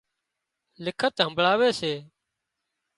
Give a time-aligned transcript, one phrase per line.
[0.85, 1.93] لکت همڀۯاوي سي